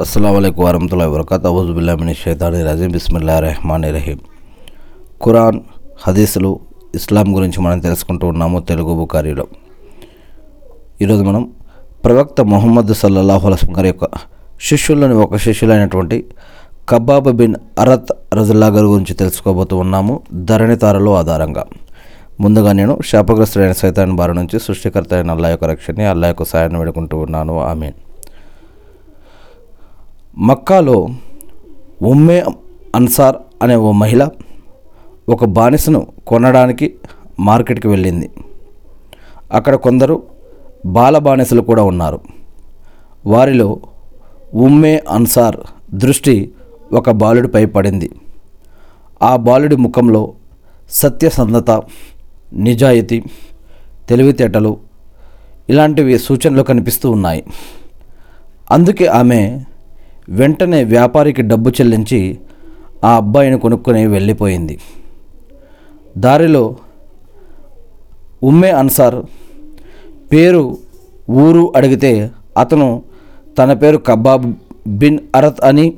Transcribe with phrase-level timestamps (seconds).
[0.00, 2.90] అస్సలం వరహతుల్లా వరకత అవుజుబుల్లామిని షైతాని రజీం.
[2.90, 4.18] బిస్మిల్లా రెహమాన్ రహీం.
[5.22, 5.60] ఖురాన్
[6.06, 6.60] హదీసులు
[6.94, 9.46] ఇస్లాం గురించి మనం తెలుసుకుంటూ ఉన్నాము తెలుగు బుకారీలో
[11.02, 11.50] ఈరోజు మనం
[12.04, 14.08] ప్రవక్త మొహమ్మద్ సల్లల్లాహు అలస్లం గారి యొక్క
[14.62, 16.24] శిష్యుల్లోని ఒక శిష్యులైనటువంటి
[16.88, 21.64] కబాబ్ బిన్ అరత్ రజుల్లా గారి గురించి తెలుసుకోబోతూ ఉన్నాము ధరణి తారలో ఆధారంగా.
[22.40, 27.18] ముందుగా నేను శాపగ్రస్తుడైన సైతాన్ బారి నుంచి సృష్టికర్త అయిన అల్లా యొక్క రక్షణని అల్లా యొక్క సాయాన్ని వేడుకుంటూ
[27.18, 27.60] ఉన్నాను.
[27.60, 27.92] ఆమీన్.
[30.38, 31.08] మక్కాలో
[32.02, 32.44] ఉమ్మే
[32.94, 34.28] అన్సార్ అనే ఓ మహిళ
[35.28, 36.94] ఒక బానిసను కొనడానికి
[37.40, 38.30] మార్కెట్కి వెళ్ళింది.
[39.52, 40.22] అక్కడ కొందరు
[40.86, 42.20] బాల బానిసలు కూడా ఉన్నారు.
[43.26, 43.80] వారిలో
[44.54, 45.56] ఉమ్మే అన్సార్
[45.94, 46.52] దృష్టి
[46.92, 48.10] ఒక బాలుడిపై పడింది.
[49.22, 50.32] ఆ బాలుడి ముఖంలో
[50.90, 51.82] సత్యసంధత
[52.52, 53.22] నిజాయితీ
[54.08, 54.78] తెలివితేటలు
[55.68, 57.44] ఇలాంటివి సూచనలు కనిపిస్తూ ఉన్నాయి.
[58.70, 59.64] అందుకే ఆమె
[60.28, 62.38] వెంటనే వ్యాపారికి డబ్బు చెల్లించి
[63.04, 64.78] ఆ అబ్బాయిని కొనుక్కొని వెళ్ళిపోయింది.
[66.18, 66.76] దారిలో
[68.42, 69.14] ఉమ్మే అన్సార్
[70.32, 70.76] పేరు
[71.30, 73.02] ఊరు అడిగితే అతను
[73.58, 74.52] తన పేరు కబాబ్
[74.86, 75.94] బిన్ అరత్ అని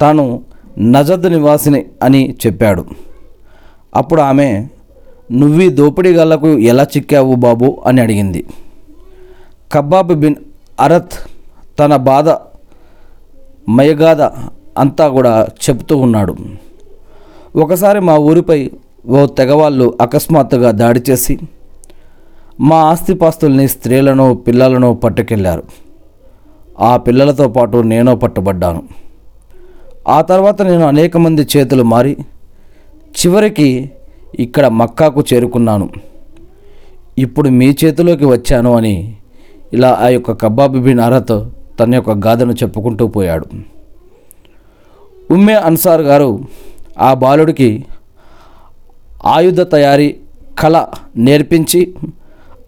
[0.00, 0.42] తాను
[0.78, 2.84] నజద్ నివాసిని అని చెప్పాడు.
[3.94, 4.66] అప్పుడు ఆమె
[5.32, 7.82] నువ్వీ దోపిడీ గల్లకు ఎలా చిక్కావు బాబు?
[7.86, 8.46] అని అడిగింది.
[9.72, 10.34] కబాబ్ బిన్
[10.80, 11.12] అరత్
[11.78, 12.28] తన బాధ
[13.78, 14.22] మయగాథ
[14.78, 15.32] అంతా కూడా
[15.64, 16.34] చెప్తూ ఉన్నాడు.
[17.62, 18.60] ఒకసారి మా ఊరిపై
[19.16, 21.34] ఓ తెగవాళ్ళు అకస్మాత్తుగా దాడి చేసి
[22.68, 25.64] మా ఆస్తిపాస్తుల్ని స్త్రీలను పిల్లలను పట్టుకెళ్ళారు.
[26.88, 28.82] ఆ పిల్లలతో పాటు నేను పట్టుబడ్డాను.
[30.08, 32.12] ఆ తర్వాత నేను అనేక మంది చేతులు మారి
[33.20, 33.68] చివరికి
[34.44, 35.86] ఇక్కడ మక్కాకు చేరుకున్నాను.
[37.24, 38.94] ఇప్పుడు మీ చేతిలోకి వచ్చాను అని
[39.72, 41.36] ఇలా ఆ యొక్క కబాబ్ బిన్ అరత్
[41.80, 43.46] తన యొక్క గాథను చెప్పుకుంటూ పోయాడు.
[45.32, 46.30] ఉమ్మే అన్సార్ గారు
[47.00, 47.84] ఆ బాలుడికి
[49.24, 50.16] ఆయుధ తయారీ
[50.58, 51.94] కళ నేర్పించి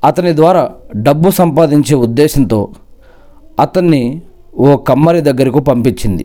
[0.04, 2.68] అతని ద్వారా డబ్బు సంపాదించే ఉద్దేశంతో
[3.60, 4.22] అతన్ని
[4.56, 6.24] ఓ కమ్మరి దగ్గరకు పంపించింది.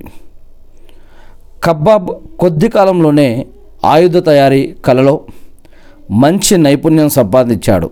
[1.63, 2.07] కబ్బాబ్
[2.39, 3.45] కొద్ది కాలంలోనే
[3.85, 5.15] ఆయుధ తయారీ కళలో
[6.11, 7.89] మంచి నైపుణ్యం సంపాదించాడు.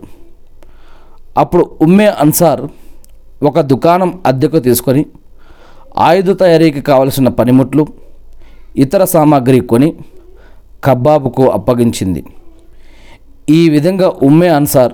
[1.38, 2.62] అప్పుడు ఉమ్మే అన్సార్
[3.42, 5.06] ఒక దుకాణం అద్దెకు తీసుకొని
[5.98, 7.86] ఆయుధ తయారీకి కావలసిన పనిముట్లు
[8.76, 9.94] ఇతర సామాగ్రి కొని
[10.84, 12.24] కబాబుకు అప్పగించింది.
[13.50, 14.92] ఈ విధంగా ఉమ్మే అన్సార్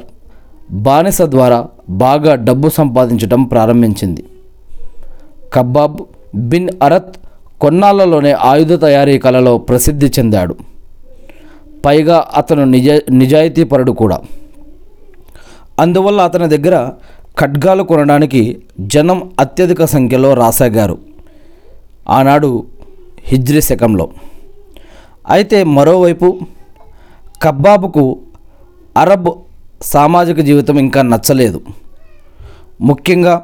[0.71, 4.25] బానిస ద్వారా బాగా డబ్బు సంపాదించడం ప్రారంభించింది.
[5.55, 5.97] కబాబ్
[6.35, 7.17] బిన్ అరత్
[7.61, 10.57] కొన్నాళ్ళలోనే ఆయుధ తయారీ కళలో ప్రసిద్ధి చెందాడు.
[11.87, 14.21] పైగా అతను నిజ నిజాయితీపరుడు కూడా.
[15.81, 16.93] అందువల్ల అతని దగ్గర
[17.39, 18.43] ఖడ్గాలు కొనడానికి
[18.93, 20.97] జనం అత్యధిక సంఖ్యలో రాసాగారు.
[22.17, 22.51] ఆనాడు
[23.31, 24.07] హిజ్రీ శకంలో.
[25.35, 26.29] అయితే మరోవైపు
[27.45, 28.05] కబ్బాబుకు
[29.03, 29.31] అరబ్
[29.83, 31.61] సామాజిక జీవితం ఇంకా నచ్చలేదు.
[32.89, 33.35] ముఖ్యంగా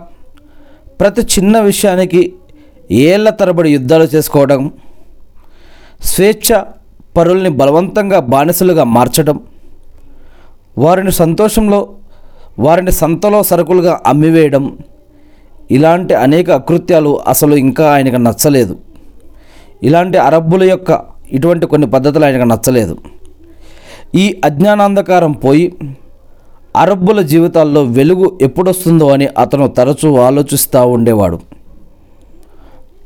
[1.01, 2.33] ప్రతి చిన్న విషయానికి
[2.91, 4.61] ఏళ్ళ తరబడి యుద్ధాలు చేసుకోవడం
[6.11, 6.49] స్వేచ్ఛ
[7.17, 9.39] పరుల్ని బలవంతంగా బానిసలుగా మార్చడం
[10.85, 11.81] వారిని సంతోషంలో
[12.59, 14.79] వారిని సంతలో సరుకులుగా అమ్మివేయడం.
[15.71, 18.77] ఇలాంటి అనేక అకృత్యాలు అసలు ఇంకా ఆయనకు నచ్చలేదు.
[19.83, 22.99] ఇలాంటి అరబ్బుల యొక్క ఇటువంటి కొన్ని పద్ధతులు ఆయనకు నచ్చలేదు.
[24.15, 25.73] ఈ అజ్ఞానాంధకారం పోయి
[26.77, 31.41] అరబ్బుల జీవితాల్లో వెలుగు ఎప్పుడొస్తుందో అని అతను తరచూ ఆలోచిస్తూ ఉండేవాడు.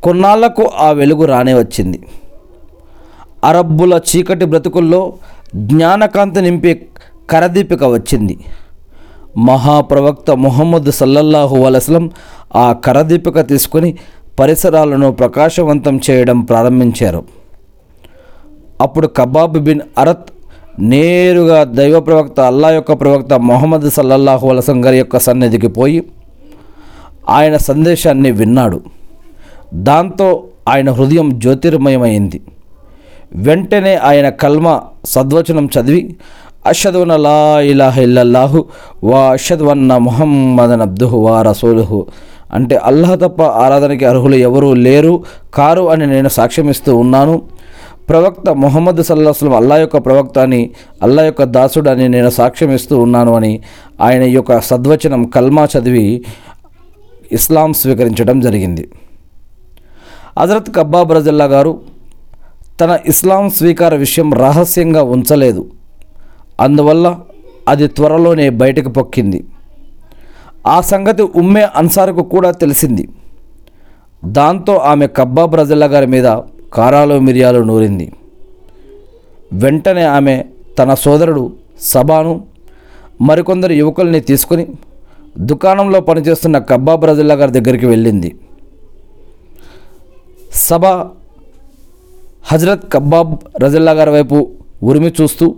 [0.02, 2.02] కొన్నాళ్ళకు ఆ వెలుగు రానే వచ్చింది.
[3.44, 5.12] అరబ్బుల చీకటి బ్రతుకుల్లో
[5.54, 6.86] జ్ఞానకాంతి నింపే
[7.30, 8.38] కరదీపిక వచ్చింది.
[9.36, 12.10] మహాప్రవక్త ముహమ్మద్ సల్లల్లాహు అలస్లం
[12.56, 13.98] ఆ కరదీపిక తీసుకొని
[14.40, 17.24] పరిసరాలను ప్రకాశవంతం చేయడం ప్రారంభించారు.
[18.80, 20.30] అప్పుడు కబాబ్ బిన్ అరత్
[20.78, 26.04] నేరుగా దైవ ప్రవక్త అల్లా యొక్క ప్రవక్త మొహమ్మద్ సల్లల్లాహు అలసం గారి యొక్క సన్నిధికి పోయి
[27.28, 28.80] ఆయన సందేశాన్ని విన్నాడు.
[29.74, 32.40] దాంతో ఆయన హృదయం జ్యోతిర్మయమైంది.
[33.34, 36.16] వెంటనే ఆయన కల్మ సద్వచనం చదివి
[36.66, 38.64] అషద్వన లా ఇలాహ ఇల్లల్లాహు
[39.04, 42.06] వా అషద్వన్న ముహమ్మదన్ అబ్దుహు వా రసూలుహు.
[42.52, 45.24] అంటే అల్లాహ్ తప్ప ఆరాధనకి అర్హులు ఎవరూ లేరు
[45.54, 47.42] కారు అని నేను సాక్ష్యమిస్తూ ఉన్నాను.
[48.08, 50.70] ప్రవక్త మొహమ్మద్ సల్లాహస్లం అల్లా యొక్క ప్రవక్త అని
[51.02, 53.60] అల్లా యొక్క దాసుడు అని నేను సాక్ష్యమిస్తూ ఉన్నాను అని
[54.00, 56.24] ఆయన యొక్క సద్వచనం కల్మా చదివి
[57.32, 58.88] ఇస్లాం స్వీకరించడం జరిగింది.
[60.38, 61.80] హజరత్ కబ్బాబ్ రజల్లా గారు
[62.80, 65.66] తన ఇస్లాం స్వీకార విషయం రహస్యంగా ఉంచలేదు.
[66.60, 67.18] అందువల్ల
[67.68, 69.44] అది త్వరలోనే బయటకు పొక్కింది.
[70.66, 73.08] ఆ సంగతి ఉమ్మే అన్సార్కు కూడా తెలిసింది.
[74.24, 76.36] దాంతో ఆమె కబ్బాబ్ బ్రజల్లా గారి మీద
[76.74, 78.12] కారాలు మిరియాలు నూరింది.
[79.52, 80.44] వెంటనే ఆమె
[80.78, 82.44] తన సోదరుడు సభాను
[83.20, 84.66] మరికొందరు యువకుల్ని తీసుకుని
[85.38, 88.34] దుకాణంలో పనిచేస్తున్న కబ్బా బ్రజల్లా గారి దగ్గరికి వెళ్ళింది.
[90.52, 90.86] సభ
[92.44, 94.50] హజరత్ కబ్బాబ్ రజల్లా గారి వైపు
[94.82, 95.54] ఉరిమి చూస్తూ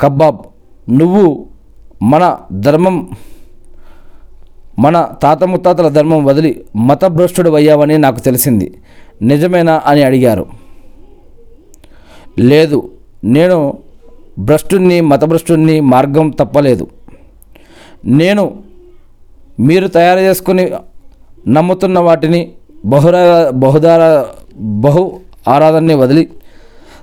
[0.00, 0.40] కబ్బాబ్
[0.90, 1.46] నువ్వు
[2.02, 3.08] మన ధర్మం
[4.78, 8.78] మన తాత ముత్తాతల ధర్మం వదిలి మతభ్రష్టుడు అయ్యావని నాకు తెలిసింది.
[9.22, 10.46] నిజమేనా అని అడిగారు.
[12.38, 12.90] లేదు
[13.24, 13.78] నేను
[14.38, 16.86] భ్రష్టుణ్ణి మతభ్రష్టుణ్ణి మార్గం తప్పలేదు.
[18.04, 18.62] నేను
[19.60, 20.70] మీరు తయారు చేసుకుని
[21.48, 22.52] నమ్ముతున్న వాటిని
[22.84, 24.26] బహురా బహుదార
[24.56, 26.28] బహు ఆరాధనని వదిలి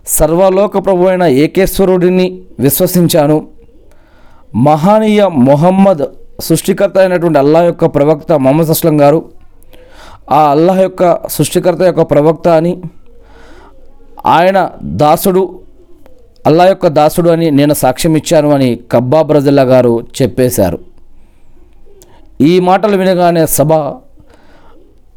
[0.08, 3.48] సర్వలోక ప్రభు అయిన ఏకేశ్వరుడిని విశ్వసించాను.
[4.56, 6.04] మహానీయ మొహమ్మద్
[6.42, 9.26] సృష్టికర్త అయినటువంటి అల్లాహ్ యొక్క ప్రవక్త మొహమ్మద్ అస్లం గారు
[10.32, 12.82] ఆ అల్లాహ్ యొక్క సృష్టికర్త యొక్క ప్రవక్త అని
[14.26, 15.60] ఆయన దాసుడు
[16.48, 20.80] అల్లా యొక్క దాసుడు అని నేను సాక్ష్యం ఇచ్చాను అని కబ్బా బ్రజిల్లా గారు చెప్పేశారు.
[22.42, 23.74] ఈ మాటలు వినగానే సభ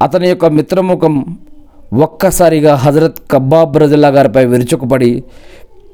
[0.03, 1.39] అతని యొక్క మిత్రముఖం
[1.95, 5.25] ఒక్కసారిగా హజరత్ కబ్బాబ్ రజల్లా గారిపై విరుచుకుపడి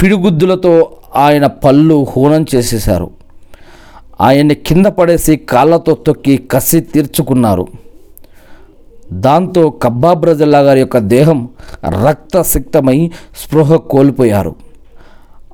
[0.02, 3.10] పిడిగుద్దులతో ఆయన పళ్ళు హూనం చేసేశారు.
[4.20, 7.66] ఆయన్ని కింద పడేసి కాళ్ళతో తొక్కి కసి తీర్చుకున్నారు.
[9.12, 11.48] దాంతో కబ్బాబ్ రజల్లా గారి యొక్క దేహం
[11.86, 14.54] రక్తసిక్తమై స్పృహ కోల్పోయారు.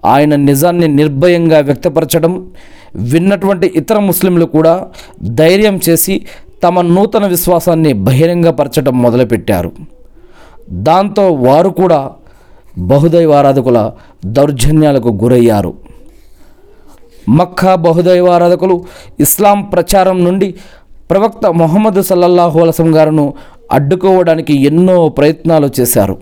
[0.05, 2.47] ఆయన నిజాన్ని నిర్భయంగా వ్యక్తపరచడం
[2.97, 4.89] విన్నటువంటి ఇతర ముస్లింలు కూడా
[5.23, 6.27] ధైర్యం చేసి
[6.63, 9.73] తమ నూతన విశ్వాసాన్ని బహిరంగపరచడం మొదలుపెట్టారు.
[10.69, 12.11] దాంతో వారు కూడా
[12.79, 13.91] బహుదైవారాధకుల
[14.27, 15.75] దౌర్జన్యాలకు గురయ్యారు.
[17.29, 18.85] మక్కా బహుదైవారాధకులు
[19.21, 20.55] ఇస్లాం ప్రచారం నుండి
[21.11, 23.35] ప్రవక్త మొహమ్మద్ సల్లల్లాహు అలసం గారును
[23.73, 26.19] అడ్డుకోవడానికి ఎన్నో ప్రయత్నాలు చేశారు.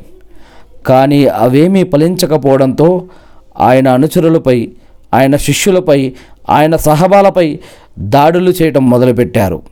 [0.86, 3.02] కానీ అవేమీ ఫలించకపోవడంతో
[3.60, 4.72] ఆయన అనుచరులపై
[5.14, 6.12] ఆయన శిష్యులపై
[6.50, 7.58] ఆయన సహబాలపై
[7.98, 9.62] దాడులు చేయటం మొదలుపెట్టారు.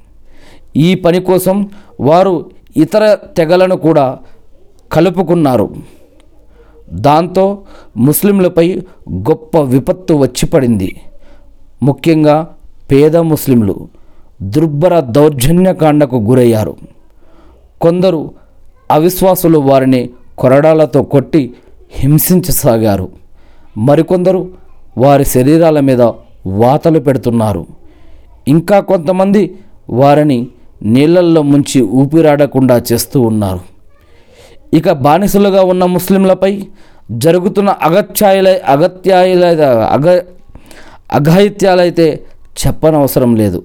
[0.76, 1.70] ఈ పని కోసం
[2.00, 4.18] వారు ఇతర తెగలను కూడా
[4.94, 5.70] కలుపుకున్నారు.
[6.92, 7.58] దాంతో
[7.96, 8.80] ముస్లింలపై
[9.12, 10.96] గొప్ప విపత్తు వచ్చి పడింది
[11.82, 12.48] ముఖ్యంగా
[12.92, 13.88] పేద ముస్లింలు
[14.42, 16.76] దుర్భర దౌర్జన్యకాండకు గురయ్యారు.
[17.80, 18.30] కొందరు
[18.90, 21.54] అవిశ్వాసులు వారిని కొరడాలతో కొట్టి
[21.90, 23.08] హింసించసాగారు.
[23.78, 24.50] మరికొందరు
[24.98, 26.02] వారి శరీరాల మీద
[26.46, 27.66] వాతలు పెడుతున్నారు.
[28.48, 29.54] ఇంకా కొంతమంది
[29.90, 30.46] వారిని
[30.82, 33.73] నీళ్ళల్లో ముంచి ఊపిరాడకుండా చేస్తూ ఉన్నారు.
[34.78, 36.52] ఇక బానిసలుగా ఉన్న ముస్లింలపై
[37.24, 39.44] జరుగుతున్న అగత్యాయుల అగత్యాయుల
[39.96, 40.06] అగ
[41.18, 42.06] అఘాయిత్యాలైతే
[42.60, 43.60] చెప్పనవసరం లేదు.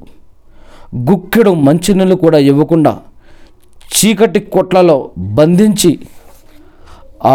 [1.10, 2.94] గుక్కెడు మంచినీళ్ళు కూడా ఇవ్వకుండా
[3.96, 4.98] చీకటి కొట్లలో
[5.40, 5.92] బంధించి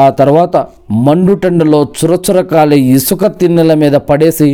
[0.01, 0.57] ఆ తర్వాత
[1.07, 4.49] మండుటెండలో చురచురకాలి ఇసుక తిన్నెల మీద పడేసి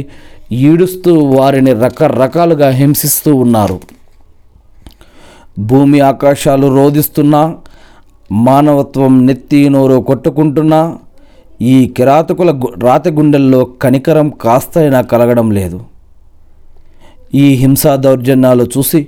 [0.66, 3.76] ఈడుస్తూ వారిని రకరకాలుగా హింసిస్తూ ఉన్నారు.
[5.70, 7.42] భూమి ఆకాశాలు రోధిస్తున్నా
[8.32, 10.96] మానవత్వం నెత్తి నోరు కొట్టుకుంటున్నా
[11.62, 15.80] ఈ కిరాతకుల గు- రాతి గుండెల్లో కనికరం కాస్తైనా కలగడం లేదు.
[17.34, 19.06] ఈ హింసా దౌర్జన్యాలు చూసి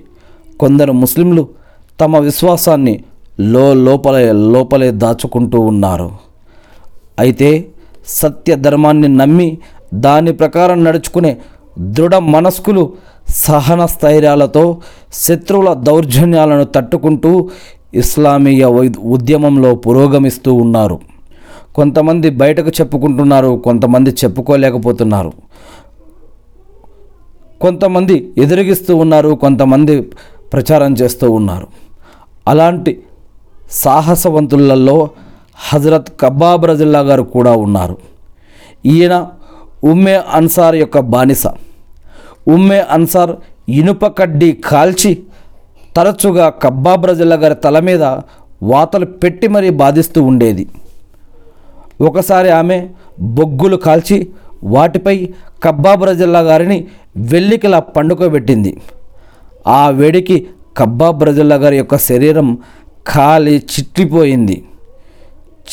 [0.61, 1.49] కొందరు ముస్లింలు
[2.01, 3.05] తమ విశ్వాసాన్ని
[3.41, 6.11] లో లోపలే లోపలే దాచుకుంటూ ఉన్నారు.
[7.19, 7.69] అయితే
[8.07, 9.59] సత్య ధర్మాన్ని నమ్మి
[9.95, 11.37] దాని ప్రకారం నడుచుకునే
[11.79, 12.93] దృఢ మనస్కులు
[13.29, 14.81] సహన స్థైర్యాలతో
[15.13, 17.51] శత్రువుల దౌర్జన్యాలను తట్టుకుంటూ
[17.95, 18.65] ఇస్లామీయ
[18.99, 21.01] ఉద్యమంలో పురోగమిస్తూ ఉన్నారు.
[21.75, 25.33] కొంతమంది బయటకు చెప్పుకుంటున్నారు కొంతమంది చెప్పుకోలేకపోతున్నారు.
[27.61, 30.01] కొంతమంది ఎదురుగిస్తూ ఉన్నారు కొంతమంది
[30.53, 31.67] ప్రచారం చేస్తూ ఉన్నారు.
[32.49, 33.03] అలాంటి
[33.71, 35.11] సాహసవంతులలో
[35.71, 37.97] హజరత్ కబాబ్ రజిల్లా గారు కూడా ఉన్నారు.
[38.87, 39.29] ఈయన
[39.85, 41.47] ఉమ్మే అన్సార్ యొక్క బానిస.
[42.49, 43.31] ఉమ్మే అన్సార్
[43.69, 45.19] ఇనుప కడ్డీ కాల్చి
[45.97, 48.03] తరచుగా కబ్బా రజిల్లా గారి తల మీద
[48.63, 50.69] వాతలు పెట్టి మరీ బాధిస్తూ ఉండేది.
[52.01, 52.89] ఒకసారి ఆమె
[53.21, 54.29] బొగ్గులు కాల్చి
[54.65, 55.29] వాటిపై
[55.63, 58.81] కబ్బా బ్రజల్లా గారిని వెల్లికిలా పండుకోబెట్టింది.
[59.67, 60.47] ఆ వేడికి
[60.77, 62.59] కబ్బా రజల్లా గారి యొక్క శరీరం
[63.07, 64.65] కాలి చిట్లిపోయింది.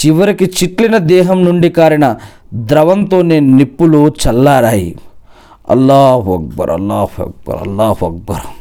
[0.05, 2.15] చివరికి చిట్లిన దేహం నుండి కారిన
[2.53, 4.95] ద్రవంతోనే నిప్పులు చల్లారాయి.
[5.69, 8.58] అల్లాహ్ అక్బర్ అల్లాహ్ అక్బర్ అల్లాహ్ అక్బర్.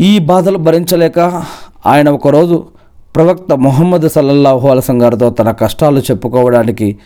[0.00, 1.18] ఈ బాధలు భరించలేక
[1.86, 2.66] ఆయన ఒకరోజు
[3.16, 6.98] ప్రవక్త మొహమ్మద్ సల్లల్లాహు అలసం గారితో తన కష్టాలు చెప్పుకోవడానికి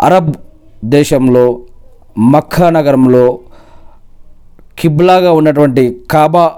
[0.00, 0.32] అరబ్
[0.84, 1.60] దేశంలో
[2.18, 3.38] మక్కా నగరంలో
[4.78, 6.52] కిబ్లాగా ఉన్నటువంటి కాబా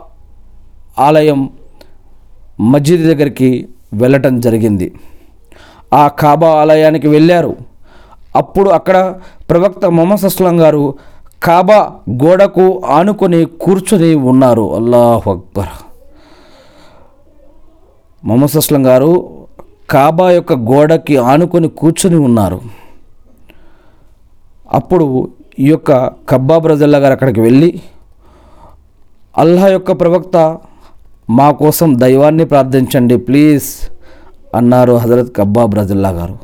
[0.99, 1.50] ఆలయం
[2.61, 4.94] మస్జిద్ దగ్గరికి వెళ్ళటం జరిగింది.
[5.92, 7.56] ఆ కాబా ఆలయానికి వెళ్ళారు.
[8.37, 9.14] అప్పుడు అక్కడ
[9.50, 10.94] ప్రవక్త మొహమ్మద్ అస్లం గారు
[11.42, 11.78] కాబా
[12.11, 14.75] గోడకు ఆనుకొని కూర్చొని ఉన్నారు.
[14.75, 15.72] అల్లాహ్ అక్బర్.
[18.25, 19.12] మొహమ్మద్ అస్లం గారు
[19.90, 22.61] కాబా యొక్క గోడకి ఆనుకొని కూర్చొని ఉన్నారు.
[24.72, 25.92] అప్పుడు ఈ యొక్క
[26.28, 27.80] కబ్బా బ్రజల్లా గారు అక్కడికి వెళ్ళి
[29.38, 30.37] అల్లా యొక్క ప్రవక్త
[31.30, 33.68] మా కోసం దైవాన్ని ప్రార్థించండి ప్లీజ్
[34.54, 36.38] అన్నారు హజరత్ కబ్బా బ్రజల్లా గారు.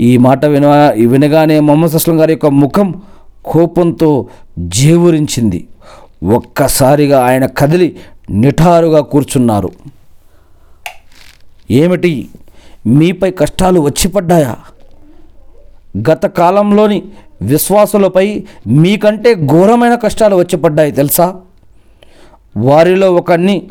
[0.00, 0.66] ఈ మాట విన
[1.08, 2.94] వినగానే మొహమ్మద్ అస్లం గారి యొక్క ముఖం
[3.44, 4.26] కోపంతో
[4.58, 5.66] జేవురించింది.
[6.24, 7.96] ఒక్కసారిగా ఆయన కదిలి
[8.30, 9.72] నిఠారుగా కూర్చున్నారు.
[11.70, 12.28] ఏమిటి?
[12.86, 14.56] మీపై కష్టాలు వచ్చిపడ్డాయా?
[15.98, 17.02] గత కాలంలోని
[17.42, 21.36] విశ్వాసులపై మీకంటే ఘోరమైన కష్టాలు వచ్చిపడ్డాయి తెలుసా?
[22.56, 23.70] వారిలో ఒకన్ని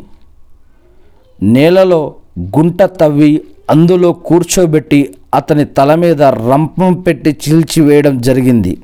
[1.42, 3.40] నేలలో గుంట తవ్వి
[3.70, 8.78] అందులో కూర్చోబెట్టి అతని తల మీద రంపం పెట్టి చీల్చివేయడం జరిగింది.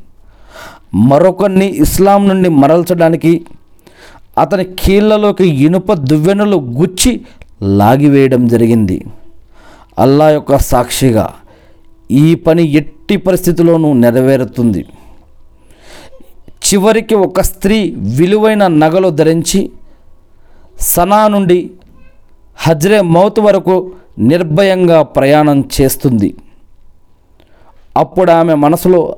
[0.94, 3.46] మరొకరిని ఇస్లాం నుండి మరల్చడానికి
[4.38, 7.20] అతని కీళ్ళలోకి ఇనుప దువ్వెనలు గుచ్చి
[7.62, 9.04] లాగివేయడం జరిగింది.
[9.98, 11.34] అల్లా యొక్క సాక్షిగా
[12.10, 14.86] ఈ పని ఎట్టి పరిస్థితిలోనూ నెరవేరుతుంది.
[16.68, 19.70] చివరికి ఒక స్త్రీ విలువైన నగలు ధరించి
[20.80, 21.70] సనా నుండి
[22.56, 26.34] హజ్రే మౌత్ వరకు నిర్భయంగా ప్రయాణం చేస్తుంది.
[27.96, 29.16] అప్పుడు ఆమె మనసులో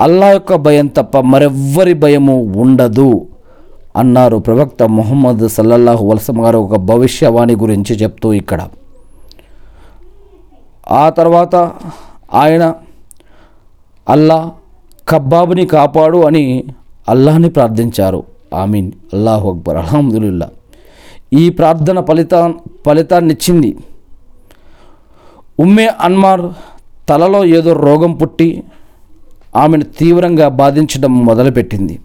[0.00, 3.26] అల్లా యొక్క భయం తప్ప మరెవ్వరి భయము ఉండదు
[3.96, 8.68] అన్నారు ప్రవక్త ముహమ్మద్ సల్లల్లాహు వలసం గారు ఒక భవిష్యవాణి గురించి చెప్తూ ఇక్కడ.
[10.90, 11.56] ఆ తర్వాత
[12.34, 12.74] ఆయన
[14.08, 14.52] అల్లా
[15.08, 16.64] కబ్బాబుని కాపాడు అని
[17.08, 18.24] అల్లాహ్ని ప్రార్థించారు.
[18.54, 18.92] ఆమీన్.
[19.14, 19.76] అల్లాహు అక్బర్.
[19.76, 20.48] అల్హమ్దుల్లా
[21.32, 22.54] ఈ ప్రార్థన ఫలితా
[22.86, 23.76] ఫలితాన్నిచ్చింది.
[25.60, 26.42] ఉమ్మే అన్మార్
[27.08, 28.62] తలలో ఏదో రోగం పుట్టి
[29.58, 32.00] ఆమెను తీవ్రంగా బాధించడం మొదలుపెట్టింది.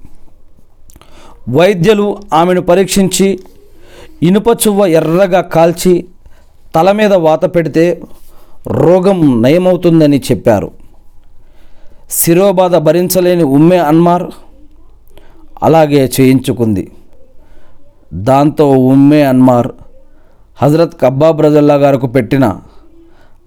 [1.50, 3.28] వైద్యులు ఆమెను పరీక్షించి
[4.24, 5.94] ఇనుప చువ్వ ఎర్రగా కాల్చి
[6.76, 8.02] తల మీద వాత పెడితే
[8.68, 10.72] రోగం నయమవుతుందని చెప్పారు.
[12.10, 14.24] శిరోబాధ భరించలేని ఉమ్మే అన్మార్
[15.64, 16.92] అలాగే చేయించుకుంది.
[18.14, 19.68] దాంతో ఉమ్మే అన్మార్
[20.64, 22.46] హజరత్ కబ్బాబ్ రజల్లా గారికి పెట్టిన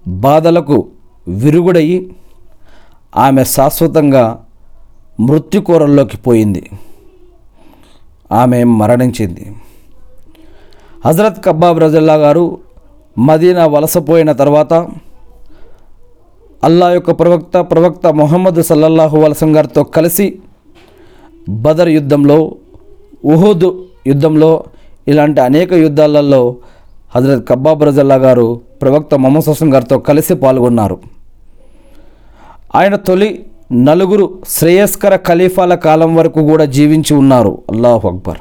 [0.07, 0.87] బాధలకు
[1.27, 1.97] విరుగుడయి
[3.17, 4.43] ఆమె శాశ్వతంగా
[5.19, 6.69] మృత్యుకోరల్లోకి పోయింది.
[8.31, 9.55] ఆమె మరణించింది.
[11.05, 12.57] హజరత్ కబ్బాబ్ రజల్లా గారు
[13.17, 14.73] మదీనా వలసపోయిన తర్వాత
[16.63, 20.39] అల్లా యొక్క ప్రవక్త ప్రవక్త మొహమ్మద్ సల్లల్లాహు వలసం గారితో కలిసి
[21.49, 22.55] బదర్ యుద్ధంలో
[23.25, 23.71] ఉహుద్
[24.07, 24.63] యుద్ధంలో
[25.07, 26.55] ఇలాంటి అనేక యుద్ధాలలో
[27.15, 31.16] హజరత్ కబ్బాబ్ రజల్లా గారు ప్రవక్త మొహమ్మద్ హసన్ గారితో కలిసి పాల్గొన్నారు.
[32.75, 37.61] ఆయన తొలి నలుగురు శ్రేయస్కర ఖలీఫాల కాలం వరకు కూడా జీవించి ఉన్నారు.
[37.71, 38.37] అల్లాహ్ అక్బర్.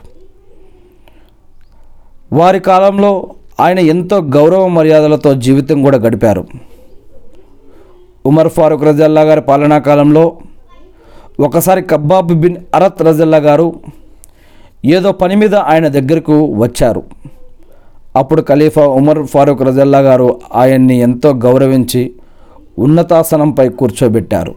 [2.32, 3.30] వారి కాలంలో
[3.60, 6.46] ఆయన ఎంతో గౌరవ మర్యాదలతో జీవితం కూడా గడిపారు.
[8.26, 10.36] ఉమర్ ఫారూక్ రజల్లా గారి పాలనా కాలంలో
[11.40, 13.74] ఒకసారి కబ్బాబ్ బిన్ అరత్ రజల్లా గారు
[14.84, 17.02] ఏదో పని మీద ఆయన దగ్గరకు వచ్చారు.
[18.16, 22.12] అప్పుడు ఖలీఫా ఉమర్ ఫారూక్ రజల్లా గారు ఆయన్ని ఎంతో గౌరవించి
[22.78, 24.54] ఉన్నతాసనంపై కూర్చోబెట్టారు.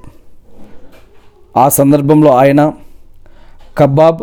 [1.57, 2.73] ఆ సందర్భంలో ఆయన
[3.77, 4.21] కబాబ్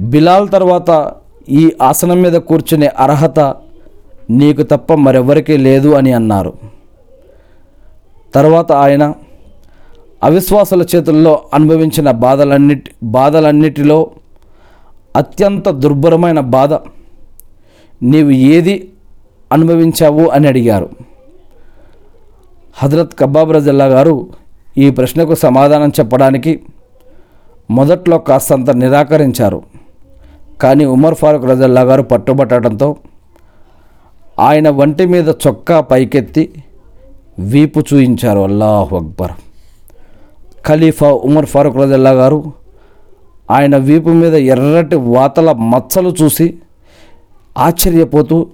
[0.00, 1.12] బిలాల్ తర్వాత
[1.48, 3.40] ఈ ఆసనం మీద కూర్చునే అర్హత
[4.30, 6.52] నీకు తప్ప మరెవరికీ లేదు అని అన్నారు.
[8.34, 9.14] తర్వాత ఆయన
[10.22, 14.10] అవిశ్వాసుల చేతుల్లో అనుభవించిన బాధలన్నిటి బాధలన్నిటిలో
[15.16, 16.72] అత్యంత దుర్భరమైన బాధ
[18.02, 18.88] నీవు ఏది
[19.52, 21.07] అనుభవించావు అని అడిగారు.
[22.78, 24.26] హజరత్ కబాబ్ రజల్లా గారు
[24.78, 26.60] ఈ ప్రశ్నకు సమాధానం చెప్పడానికి
[27.70, 29.62] మొదట్లో కాస్తంత నిరాకరించారు.
[30.60, 32.96] కానీ ఉమర్ ఫారూక్ రజల్లా గారు పట్టుబట్టడంతో
[34.38, 36.52] ఆయన వంటి మీద చొక్కా పైకెత్తి
[37.38, 38.40] వీపు చూయించారు.
[38.40, 39.32] అల్లాహ్ అక్బర్.
[40.66, 42.52] ఖలీఫా ఉమర్ ఫారూక్ రజల్లా గారు
[43.50, 46.54] ఆయన వీపు మీద ఎర్రటి వాతల మచ్చలు చూసి
[47.58, 48.46] ఆశ్చర్యపోతూ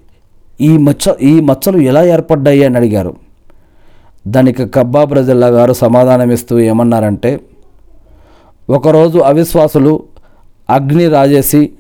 [0.61, 2.65] ఈ మచ్చ ఈ మచ్చలు ఎలా ఏర్పడ్డాయి?
[2.65, 3.24] అని అడిగారు.
[4.27, 7.41] దానికి కబ్బా ప్రజల్లా గారు సమాధానమిస్తూ ఏమన్నారంటే
[8.71, 10.03] ఒకరోజు అవిశ్వాసులు
[10.71, 11.71] అగ్ని రాజేసి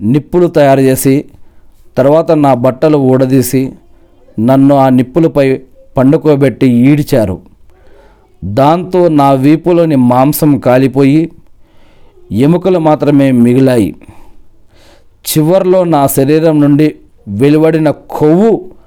[0.00, 1.24] నిప్పులు తయారు చేసి
[1.96, 3.72] తర్వాత నా బట్టలు ఊడదీసి
[4.40, 5.60] నన్ను ఆ నిప్పులపై
[5.96, 7.40] పండుకోబెట్టి ఈడ్చారు.
[8.44, 11.32] దాంతో నా వీపులోని మాంసం కాలిపోయి
[12.32, 13.94] ఎముకలు మాత్రమే మిగిలాయి.
[15.28, 16.94] చివర్లో నా శరీరం నుండి
[17.28, 18.77] వెలువడిన కొవ్వు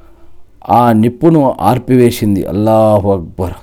[0.69, 2.45] ఆ నిప్పును ఆర్పివేసింది.
[2.45, 3.53] అల్లాహు అక్బర్.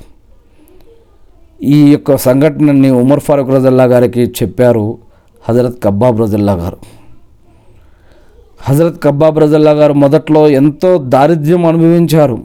[1.63, 4.99] ఈ యొక్క సంఘటనని ఉమర్ ఫారూక్ రజల్లా గారికి చెప్పారు
[5.49, 6.77] హజరత్ కబ్బాబ్ రజల్లా గారు.
[8.63, 12.39] హజరత్ కబ్బాబ్ రజల్లా గారు మొదట్లో ఎంతో దారిద్ర్యం అనుభవించారు.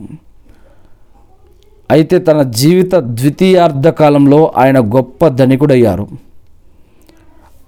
[1.91, 6.07] అయితే తన జీవిత ద్వితీయార్ధ కాలంలో ఆయన గొప్ప ధనికుడయ్యారు.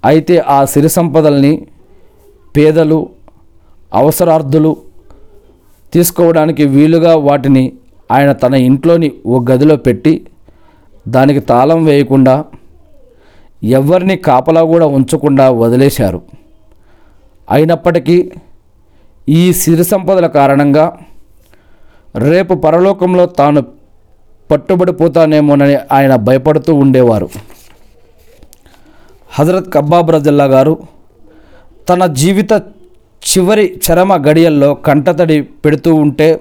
[0.04, 1.66] అయితే ఆ సిరి సంపదల్ని
[2.56, 3.08] పేదలు
[3.94, 4.76] అవసరార్థులు
[5.92, 7.72] తీసుకోవడానికి వీలుగా వాటిని
[8.12, 10.26] ఆయన తన ఇంట్లోని ఓ గదిలో పెట్టి
[11.08, 12.44] దానికి తాళం వేయకుండా
[13.64, 16.22] ఎవరిని కాపలా కూడా ఉంచకుండా వదిలేశారు.
[17.50, 18.32] అయినప్పటికీ
[19.28, 20.98] ఈ సిరి సంపదల కారణంగా
[22.16, 23.64] రేపు పరలోకంలో తాను
[24.50, 27.28] పట్టుబడిపోతానేమోనని ఆయన భయపడుతూ ఉండేవారు.
[29.30, 30.78] హజరత్ కబ్బాబ్ రజల్లా గారు
[31.88, 32.52] తన జీవిత
[33.22, 36.40] చివరి చరమ గడియల్లో కంటతడి పెడుతూ ఉంటే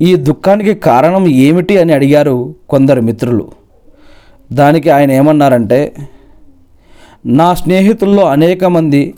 [0.00, 3.52] ఈ దుఃఖానికి కారణం ఏమిటి అని అడిగారు కొందరు మిత్రులు.
[4.52, 5.94] దానికి ఆయన ఏమన్నారంటే
[7.26, 9.14] నా స్నేహితుల్లో అనేక మంది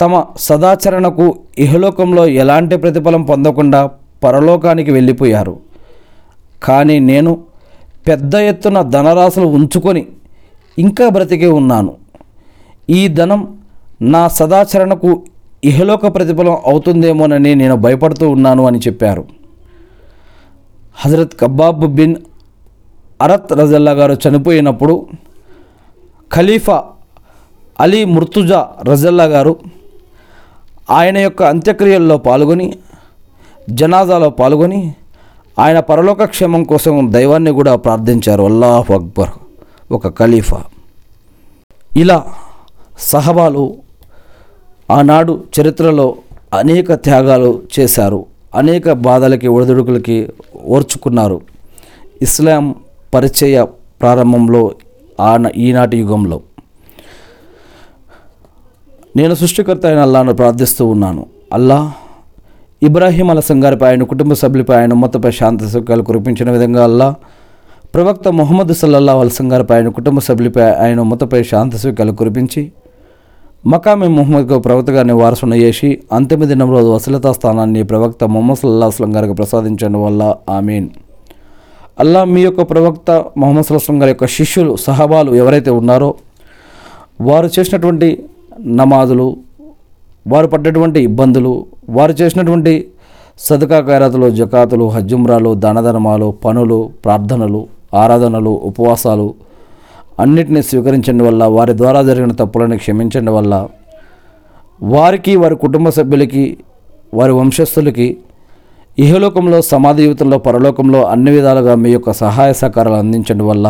[0.00, 3.90] తమ సదాచరణకు ఇహలోకంలో ఎలాంటి ప్రతిఫలం పొందకుండా
[4.24, 5.60] పరలోకానికి వెళ్ళిపోయారు.
[6.62, 7.32] కానీ నేను
[8.08, 10.06] పెద్ద ఎత్తున ధనరాశులు ఉంచుకొని
[10.78, 11.92] ఇంకా బ్రతికే ఉన్నాను.
[12.90, 13.58] ఈ ధనం
[14.02, 15.22] నా సదాచరణకు
[15.64, 19.24] ఇహలోక ప్రతిఫలం అవుతుందేమోనని నేను భయపడుతూ ఉన్నాను అని చెప్పారు.
[20.94, 22.16] హజరత్ కబ్బాబ్ బిన్
[23.22, 25.06] అరత్ రజల్లా గారు చనిపోయినప్పుడు
[26.34, 26.84] ఖలీఫా
[27.80, 29.56] అలీ ముర్తుజా రజల్లా గారు
[30.90, 32.74] ఆయన యొక్క అంత్యక్రియల్లో పాల్గొని
[33.70, 34.94] జనాజాలో పాల్గొని
[35.58, 38.42] ఆయన పరలోక క్షేమం కోసం దైవాన్ని కూడా ప్రార్థించారు.
[38.42, 39.30] అల్లాహ్ అక్బర్
[39.92, 40.64] ఒక ఖలీఫా.
[41.96, 42.24] ఇలా
[42.98, 43.76] సహబాలు
[44.90, 46.14] ఆనాడు చరిత్రలో
[46.54, 48.26] అనేక త్యాగాలు చేశారు.
[48.54, 50.16] అనేక బాధలకి ఒడిదుడుకులకి
[50.64, 51.40] ఓర్చుకున్నారు.
[52.22, 52.74] ఇస్లాం
[53.14, 53.66] పరిచయ
[54.02, 54.70] ప్రారంభంలో
[55.20, 56.40] ఆన ఈనాటి యుగంలో.
[59.16, 61.26] నేను సృష్టికర్త అయిన అల్లాను ప్రార్థిస్తూ ఉన్నాను.
[61.52, 61.92] అల్లా
[62.82, 67.14] ఇబ్రాహీం అలసం గారిపై ఆయన కుటుంబ సభ్యులపై ఆయన ఉమ్మతపై శాంతి సుఖాలు కురిపించిన విధంగా అల్లా
[67.94, 72.72] ప్రవక్త మొహమ్మద్ సల్లల్లా అలసం గారిపై ఆయన కుటుంబ సభ్యులపై ఆయన ఉమ్మతపై శాంతి సుఖాలు కురిపించి
[73.64, 79.16] మకామి ముహమ్మద్కు ప్రవక్త గారిని వారసును చేసి అంతిమ దినం రోజు వసలతా స్థానాన్ని ప్రవక్త మొహమ్మద్ సల్లా అస్లం
[79.16, 80.88] గారికి ప్రసాదించడం వల్ల ఆమీన్.
[82.00, 86.14] అల్లా మీ యొక్క ప్రవక్త మొహమ్మద్ సల్లాహం గారి యొక్క శిష్యులు సహబాలు ఎవరైతే ఉన్నారో
[87.20, 88.24] వారు చేసినటువంటి
[88.66, 89.36] నమాజులు
[90.28, 92.86] వారు పడ్డటువంటి ఇబ్బందులు వారు చేసినటువంటి
[93.38, 99.34] సదకా ఖైరాతులు జకాతులు హజ్జుమ్రాలు దానధర్మాలు పనులు ప్రార్థనలు ఆరాధనలు ఉపవాసాలు
[100.20, 103.54] అన్నిటినీ స్వీకరించడం వల్ల వారి ద్వారా జరిగిన తప్పులను క్షమించడం వల్ల
[104.86, 106.44] వారికి వారి కుటుంబ సభ్యులకి
[107.12, 108.08] వారి వంశస్థులకి
[108.98, 113.66] ఇహలోకంలో సమాధి జీవితంలో పరలోకంలో అన్ని విధాలుగా మీ యొక్క సహాయ సహకారాలు అందించడం వల్ల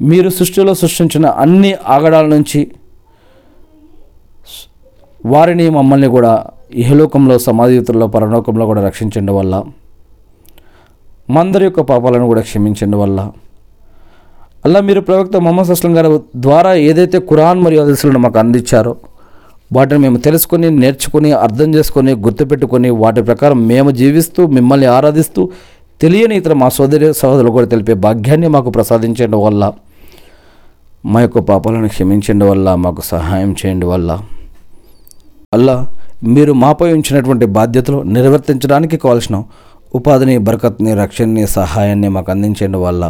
[0.00, 2.60] మీరు సృష్టిలో సృష్టించిన అన్ని ఆగడాల నుంచి
[5.26, 6.32] వారిని మమ్మల్ని కూడా
[6.74, 7.80] ఇహలోకంలో సమాధి
[8.14, 9.56] పరలోకంలో కూడా రక్షించండి వల్ల
[11.28, 13.20] మందరి యొక్క పాపాలను కూడా క్షమించండి వల్ల
[14.66, 18.92] అలా మీరు ప్రవక్త మొహమ్మద్ అస్లం గారి ద్వారా ఏదైతే ఖురాన్ మరియు హదీసులను మాకు అందించారో
[19.70, 25.42] వాటిని మేము తెలుసుకొని నేర్చుకొని అర్థం చేసుకొని గుర్తుపెట్టుకొని వాటి ప్రకారం మేము జీవిస్తూ మిమ్మల్ని ఆరాధిస్తూ
[26.00, 29.72] తెలియని ఇతర మా సోదరి సహోదరులు కూడా తెలిపే భాగ్యాన్ని మాకు ప్రసాదించండి వల్ల
[31.04, 34.10] మా యొక్క పాపాలను క్షమించండి వల్ల మాకు సహాయం చేయండి వల్ల.
[35.52, 35.76] అల్లా
[36.36, 39.36] మీరు మాపై ఉంచినటువంటి బాధ్యతలు నిర్వర్తించడానికి కావాల్సిన
[39.94, 43.04] ఉపాధిని బరకత్ని రక్షణని సహాయాన్ని మాకు అందించండి వల్ల.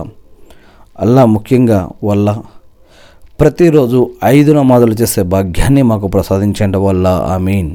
[1.01, 2.29] అల్లా ముఖ్యంగా వల్ల
[3.41, 6.79] ప్రతిరోజు ఐదు నమాజులు చేసే భాగ్యాన్ని మాకు ప్రసాదించండి.
[6.79, 7.71] వల్ల ఐ మీన్